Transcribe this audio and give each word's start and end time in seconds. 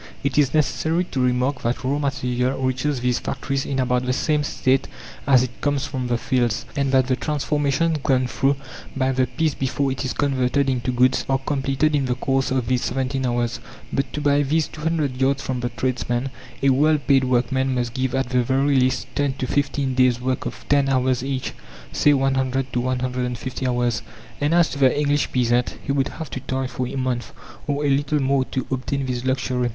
It 0.23 0.35
is 0.39 0.51
necessary 0.51 1.03
to 1.11 1.21
remark 1.21 1.61
that 1.61 1.83
raw 1.83 1.99
material 1.99 2.59
reaches 2.59 3.01
these 3.01 3.19
factories 3.19 3.67
in 3.67 3.77
about 3.79 4.03
the 4.07 4.13
same 4.13 4.43
state 4.43 4.87
as 5.27 5.43
it 5.43 5.61
comes 5.61 5.85
from 5.85 6.07
the 6.07 6.17
fields, 6.17 6.65
and 6.75 6.91
that 6.91 7.05
the 7.05 7.15
transformations 7.15 7.99
gone 7.99 8.25
through 8.25 8.55
by 8.97 9.11
the 9.11 9.27
piece 9.27 9.53
before 9.53 9.91
it 9.91 10.03
is 10.03 10.13
converted 10.13 10.71
into 10.71 10.91
goods 10.91 11.23
are 11.29 11.37
completed 11.37 11.93
in 11.95 12.05
the 12.05 12.15
course 12.15 12.49
of 12.49 12.65
these 12.65 12.83
17 12.85 13.23
hours. 13.27 13.59
But 13.93 14.11
to 14.13 14.21
buy 14.21 14.41
these 14.41 14.67
200 14.69 15.21
yards 15.21 15.43
from 15.43 15.59
the 15.59 15.69
tradesman, 15.69 16.31
a 16.63 16.71
well 16.71 16.97
paid 16.97 17.23
workman 17.25 17.75
must 17.75 17.93
give 17.93 18.15
at 18.15 18.29
the 18.29 18.41
very 18.41 18.79
least 18.79 19.05
10 19.13 19.33
to 19.33 19.45
15 19.45 19.93
days' 19.93 20.19
work 20.19 20.47
of 20.47 20.65
10 20.67 20.89
hours 20.89 21.23
each, 21.23 21.53
say 21.91 22.11
100 22.11 22.73
to 22.73 22.81
150 22.81 23.67
hours. 23.67 24.01
And 24.41 24.55
as 24.55 24.71
to 24.71 24.79
the 24.79 24.99
English 24.99 25.31
peasant, 25.31 25.77
he 25.83 25.91
would 25.91 26.07
have 26.07 26.31
to 26.31 26.39
toil 26.39 26.65
for 26.65 26.87
a 26.87 26.95
month, 26.95 27.33
or 27.67 27.85
a 27.85 27.89
little 27.91 28.19
more, 28.19 28.45
to 28.45 28.65
obtain 28.71 29.05
this 29.05 29.23
luxury. 29.25 29.69